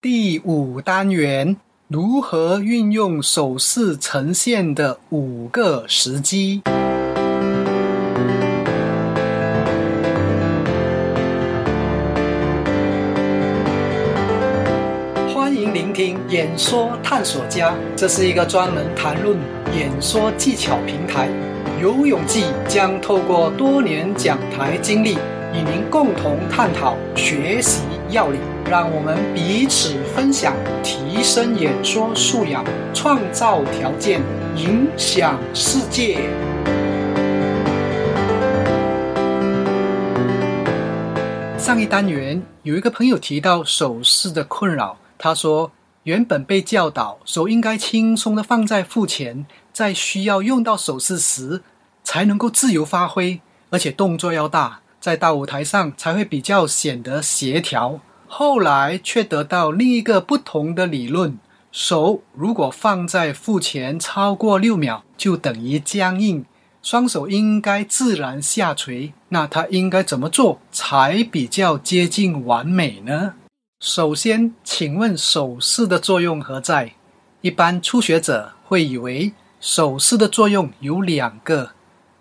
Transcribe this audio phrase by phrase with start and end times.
[0.00, 1.56] 第五单元：
[1.88, 6.62] 如何运用手势呈现的五个时机。
[15.34, 19.36] 欢迎聆听演说探索家，这是一个专门谈论
[19.76, 21.28] 演说技巧平台。
[21.82, 25.14] 游泳记将透过多年讲台经历，
[25.52, 28.40] 与您共同探讨学习要领。
[28.68, 32.62] 让我们彼此分享，提升演说素养，
[32.92, 34.20] 创造条件，
[34.56, 36.18] 影响世界。
[41.58, 51.62] 上一单元有一个朋友提到手势的困扰，他说，原本被教导手应该轻松的放在腹前，在需要用到手势时
[52.04, 53.40] 才能够自由发挥，
[53.70, 57.98] 而且动作要大，在大舞台上才会比较显得协调。
[58.30, 61.38] 后来却得到另一个不同的理论：
[61.72, 66.44] 手如果放在腹前超过六秒，就等于僵硬，
[66.82, 69.14] 双手应该自然下垂。
[69.30, 73.34] 那他应该怎么做才比较接近完美呢？
[73.80, 76.92] 首先，请问手势的作用何在？
[77.40, 81.70] 一般初学者会以为手势的作用有两个：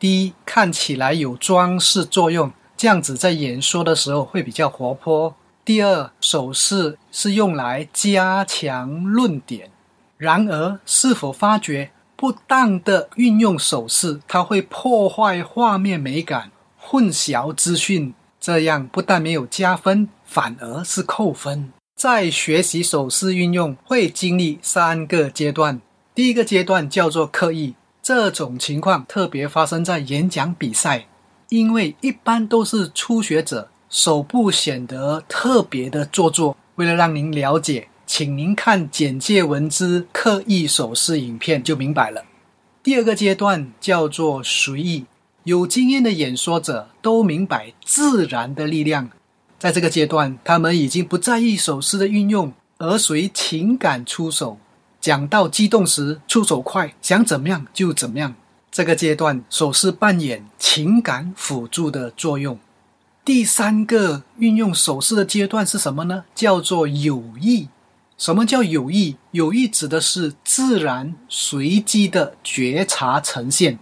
[0.00, 5.34] 第一，看起来有装饰作用，这样子在演说的时候会比较活泼。
[5.64, 9.70] 第二，手势是用来加强论点。
[10.16, 18.12] 然而，是否发觉不当的运用手势，它会破坏画面美感、混淆资讯？
[18.40, 21.72] 这样不但没有加分，反而是扣分。
[21.94, 25.80] 在学习手势运用，会经历三个阶段。
[26.12, 31.06] 第一个阶段叫做刻意，这种情况特别发生在演讲比赛，
[31.50, 33.68] 因为一般都是初学者。
[33.92, 36.56] 手部显得特别的做作。
[36.76, 42.24] 为了让您了解，请您看简介文字刻意手势影片就明白了。
[42.82, 45.04] 第二个阶段叫做随意，
[45.44, 49.10] 有经验的演说者都明白自然的力量。
[49.58, 54.58] 在这个阶段，他们已经不在意手势的运用，而随情感出手。
[55.02, 58.34] 讲到激动时，出手快，想怎么样就怎么样。
[58.70, 62.58] 这个阶段，手势扮演情感辅助的作用。
[63.24, 66.24] 第三个运用手势的阶段是什么呢？
[66.34, 67.68] 叫做有意。
[68.18, 69.16] 什么叫有意？
[69.30, 73.78] 有意指的是自然随机的觉察呈现。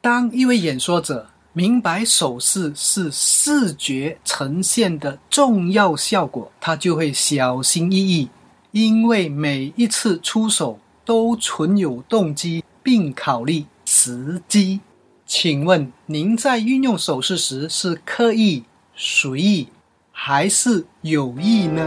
[0.00, 8.28] 当一位演说者明白手势是视觉呈现的重要效果，他就会小心翼翼，
[8.70, 14.80] 因为每一次出手都存有动机，并考虑时机。
[15.26, 18.62] 请问您在运用手势时是刻意？
[18.96, 19.66] 随意
[20.12, 21.84] 还是有意呢？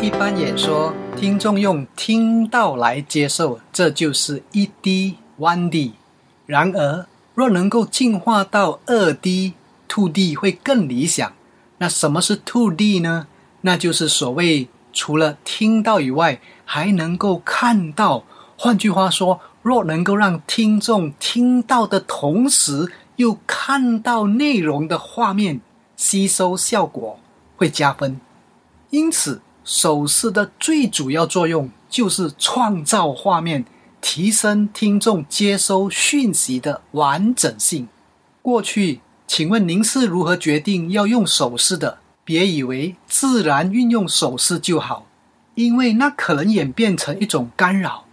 [0.00, 5.92] 一般演说，听众用听到来接受，这就是一 D one D。
[6.46, 7.04] 然而，
[7.34, 9.52] 若能够进化到二 D
[9.86, 11.30] two D 会更理想。
[11.76, 13.26] 那什么是 two D 呢？
[13.60, 18.24] 那就是所谓除了听到以外，还能够看到。
[18.62, 25.62] 换句话说，若能够让听众听到的同时又看到内容的画面，
[25.96, 27.18] 吸收效果
[27.56, 28.20] 会加分。
[28.90, 33.64] 因此，手势的最主要作用就是创造画面，
[34.02, 37.88] 提升听众接收讯息的完整性。
[38.42, 41.96] 过去，请问您是如何决定要用手势的？
[42.24, 45.06] 别以为自然运用手势就好，
[45.54, 48.04] 因为那可能演变成一种干扰。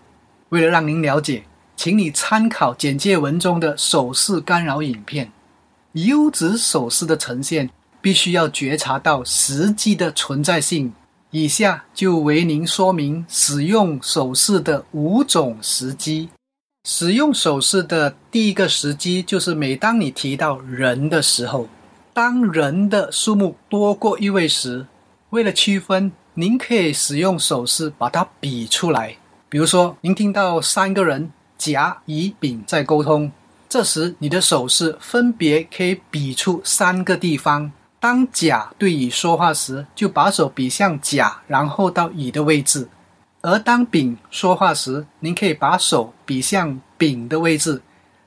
[0.49, 1.43] 为了让您了解，
[1.75, 5.31] 请你参考简介文中的手势干扰影片。
[5.93, 7.69] 优质手势的呈现
[8.01, 10.93] 必须要觉察到实际的存在性。
[11.31, 16.29] 以下就为您说明使用手势的五种时机。
[16.87, 21.67] 使用手势的第一个时机就是每当你提到人的时候，
[22.13, 24.85] 当人的数目多过一位时，
[25.31, 29.17] 为了区分，您可以使用手势把它比出来。
[29.49, 33.31] 比如说，您听到三个人甲、乙、丙在沟通，
[33.69, 37.71] 这时你的手势分别可以比出三个地方。
[37.97, 42.89] 当甲对乙说话时，就把手比向甲，然后到乙的位置；
[43.39, 47.81] 而当丙说话时，您可以把手比向丙的位置。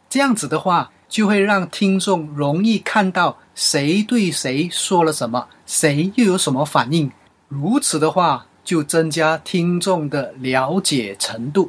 [0.08, 7.12] 这样子的话，就会让听众容易看到谁对谁说了什么，谁又有什么反应。
[7.48, 8.46] 如此的话。
[8.70, 11.68] 就增加听众的了解程度。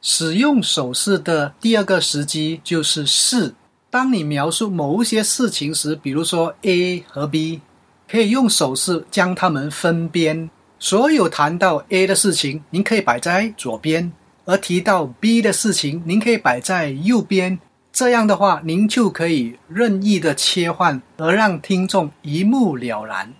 [0.00, 3.52] 使用手势的第二个时机就是四。
[3.90, 7.60] 当你描述某一些事情时，比如说 A 和 B，
[8.08, 10.48] 可以用手势将它们分边。
[10.78, 14.12] 所有谈到 A 的事情，您可以摆在左边；
[14.44, 17.58] 而提到 B 的事情，您可以摆在右边。
[17.92, 23.34] 这样的话，您就可以任意的切换，而让听众一目了然。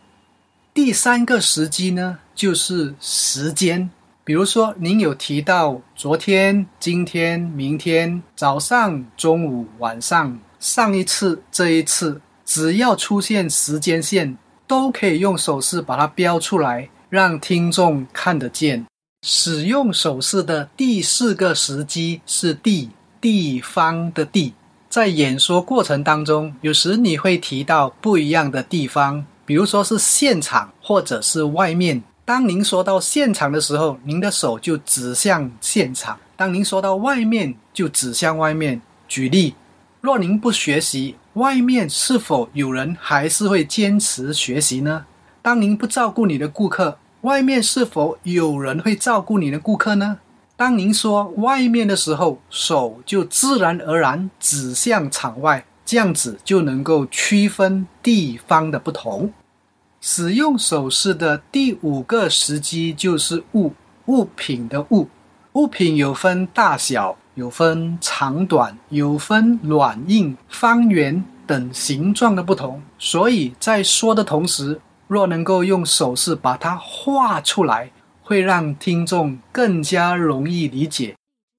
[0.74, 3.90] 第三个时机呢，就是时间。
[4.22, 14.38] 比如说，您有提到昨天、今天、明天、早上、中午、晚上、上一次、这一次，只要出现时间线，
[14.68, 18.86] 都可以用手势把它标出来，让听众看得见。
[19.26, 22.90] 使用手势的第四个时机是地。
[23.18, 24.54] 地方的地，
[24.88, 32.04] 在演说过程当中，有时你会提到不一样的地方，比如说是现场或者是外面。
[32.26, 38.82] 当您说到现场的时候，您的手就指向现场；当您说到外面，就指向外面。
[39.06, 39.54] 举例，
[40.00, 45.06] 若您不学习，外面是否有人还是会坚持学习呢？
[45.40, 50.18] 当您不照顾你的顾客，外面是否有人会照顾你的顾客呢？
[50.56, 59.32] 当您说外面的时候，手就自然而然指向场外，这样子就能够区分地方的不同。
[60.08, 63.72] 使用手势的第五个时机就是物
[64.04, 65.08] 物品的物，
[65.54, 72.80] 物品有分大小，有分长短，有分软硬、方圆等形状的不同。
[73.00, 77.90] 所以在说的同时，若能够用手势把它画出来。
[78.22, 81.14] 会让听众更加容易理解。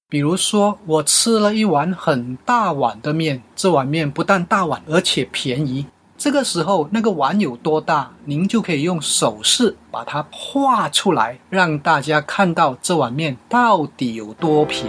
[0.06, 5.86] 比如说，我吃了一碗很大碗的面，这碗面不但大碗，而且便宜。
[6.18, 14.88] 这个时候，那个碗有多大，您就可以用手势把它画出来，让大家看到这碗面到底有多便宜。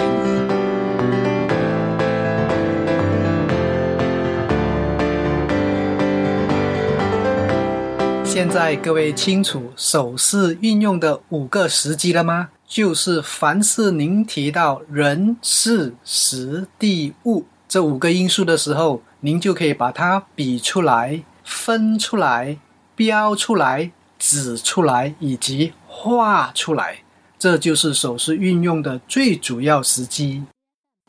[8.26, 12.50] 现在各位清楚手势运用的五个时机了吗？
[12.68, 22.57] 就是凡是您提到人、事、时、地、物这五个因素的时候，您就可以把它比出来、分出来、
[22.95, 27.00] 标出来、指出来以及画出来。
[27.38, 30.44] 这就是手势运用的最主要时机。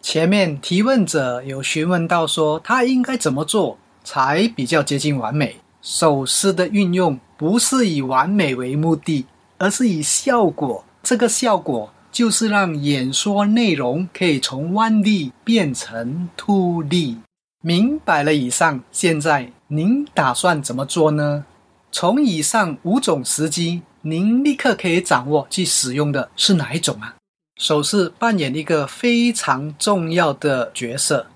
[0.00, 5.56] 前面提问者有询问到说，他应该怎么做才比较接近完美？
[5.82, 9.26] 手势的运用不是以完美为目的，
[9.58, 10.84] 而是以效果。
[11.02, 17.18] 这个效果就是让演说内容可以从弯力变成凸力。
[17.62, 21.44] 明白了以上，现在您打算怎么做呢？
[21.92, 27.16] 从以上五种时机，您立刻可以掌握去使用的是哪一种啊？
[27.58, 31.26] 手势扮演一个非常重要的角色。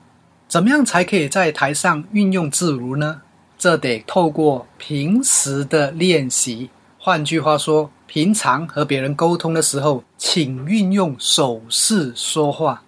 [0.49, 3.21] 怎么样才可以在台上运用自如呢？
[3.59, 6.71] 这得透过平时的练习。
[6.97, 12.84] 换句话说，平常和别人沟通的时候，请运用手势说话。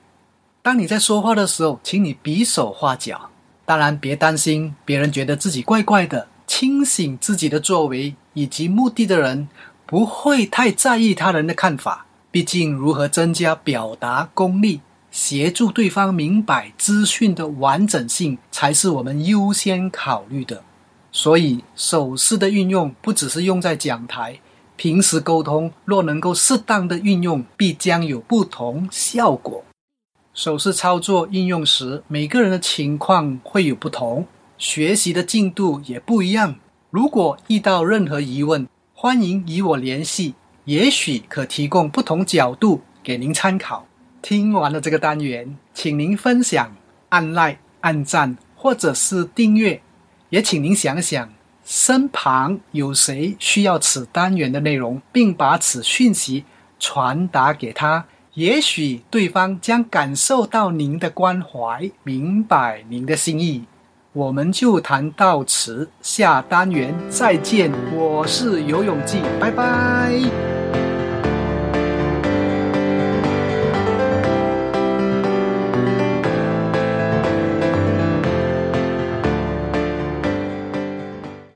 [0.67, 3.31] 当你在说话的时候，请你比手画脚。
[3.65, 6.27] 当然，别担心别人觉得自己怪怪的。
[6.45, 9.47] 清醒自己的作为以及目的的人，
[9.87, 12.07] 不会太在意他人的看法。
[12.33, 14.81] 毕竟，如何增加表达功力？
[15.13, 20.65] 协助对方明白资讯的完整性，才是我们优先考虑的。
[21.13, 24.41] 所以，手势的运用不只是用在讲台，
[24.75, 29.63] 平时沟通若能够适当的运用，必将有不同效果。
[30.37, 34.27] 手势操作应用时，每个人的情况会有不同，
[34.59, 36.57] 学习的进度也不一样。
[36.91, 40.35] 如果遇到任何疑问，欢迎与我联系，
[40.67, 43.87] 也许可提供不同角度给您参考。
[44.21, 46.77] 听完了这个单元，请您分享、
[47.09, 49.81] 按赖、按赞，或者是订阅。
[50.29, 51.33] 也请您想想，
[51.65, 56.45] 身旁有谁需要此单元的内容，并把此讯息
[56.79, 58.05] 传达给他。
[58.37, 63.65] 也许对方将感受到您的关怀，明白您的心意。
[64.13, 67.73] 我们就谈到此，下单元再见。
[67.95, 70.56] 我是游泳记，拜拜。